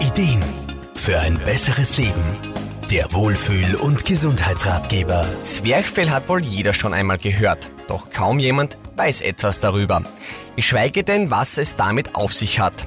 [0.00, 0.44] Ideen
[0.94, 2.24] für ein besseres Leben.
[2.88, 5.26] Der Wohlfühl- und Gesundheitsratgeber.
[5.42, 10.04] Zwerchfell hat wohl jeder schon einmal gehört, doch kaum jemand weiß etwas darüber.
[10.54, 12.84] Geschweige denn, was es damit auf sich hat.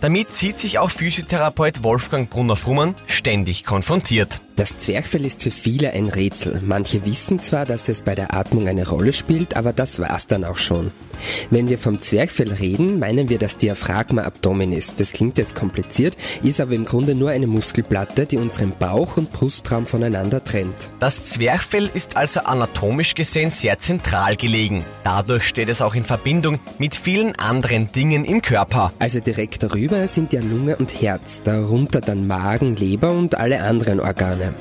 [0.00, 4.40] Damit sieht sich auch Physiotherapeut Wolfgang Brunner-Frummann ständig konfrontiert.
[4.56, 6.60] Das Zwerchfell ist für viele ein Rätsel.
[6.62, 10.44] Manche wissen zwar, dass es bei der Atmung eine Rolle spielt, aber das war's dann
[10.44, 10.90] auch schon.
[11.50, 14.96] Wenn wir vom Zwerchfell reden, meinen wir das Diaphragma abdominis.
[14.96, 19.32] Das klingt jetzt kompliziert, ist aber im Grunde nur eine Muskelplatte, die unseren Bauch und
[19.32, 20.90] Brustraum voneinander trennt.
[20.98, 24.84] Das Zwerchfell ist also anatomisch gesehen sehr zentral gelegen.
[25.04, 28.92] Dadurch steht es auch in Verbindung mit vielen anderen Dingen im Körper.
[28.98, 34.00] Also direkt darüber sind ja Lunge und Herz, darunter dann Magen, Leber und alle anderen
[34.00, 34.54] Organe.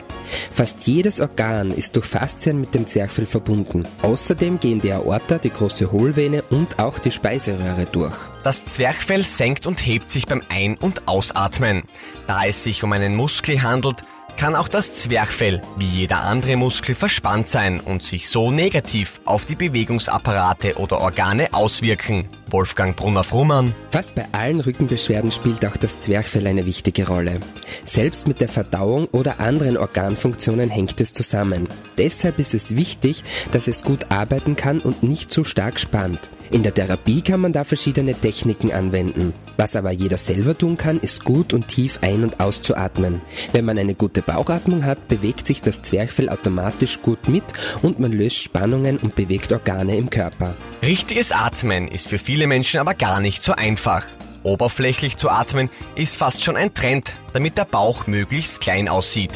[0.51, 3.87] Fast jedes Organ ist durch Faszien mit dem Zwerchfell verbunden.
[4.01, 8.15] Außerdem gehen die Aorta, die große Hohlvene und auch die Speiseröhre durch.
[8.43, 11.83] Das Zwerchfell senkt und hebt sich beim Ein- und Ausatmen.
[12.27, 13.97] Da es sich um einen Muskel handelt,
[14.37, 19.45] kann auch das Zwerchfell wie jeder andere Muskel verspannt sein und sich so negativ auf
[19.45, 22.27] die Bewegungsapparate oder Organe auswirken.
[22.51, 23.73] Wolfgang Brunner-Frumann.
[23.91, 27.39] Fast bei allen Rückenbeschwerden spielt auch das Zwerchfell eine wichtige Rolle.
[27.85, 31.67] Selbst mit der Verdauung oder anderen Organfunktionen hängt es zusammen.
[31.97, 36.29] Deshalb ist es wichtig, dass es gut arbeiten kann und nicht zu stark spannt.
[36.51, 39.33] In der Therapie kann man da verschiedene Techniken anwenden.
[39.57, 43.21] Was aber jeder selber tun kann, ist gut und tief ein- und auszuatmen.
[43.51, 47.43] Wenn man eine gute Bauchatmung hat, bewegt sich das Zwerchfell automatisch gut mit
[47.83, 50.55] und man löst Spannungen und bewegt Organe im Körper.
[50.81, 54.05] Richtiges Atmen ist für viele Menschen aber gar nicht so einfach.
[54.43, 59.31] Oberflächlich zu atmen ist fast schon ein Trend, damit der Bauch möglichst klein aussieht.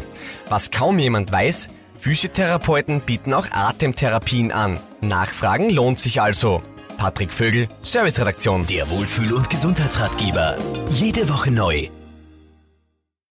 [0.48, 4.80] Was kaum jemand weiß, Physiotherapeuten bieten auch Atemtherapien an.
[5.02, 6.64] Nachfragen lohnt sich also.
[6.98, 8.66] Patrick Vögel, Serviceredaktion.
[8.68, 10.56] Der Wohlfühl- und Gesundheitsratgeber.
[10.90, 11.90] Jede Woche neu.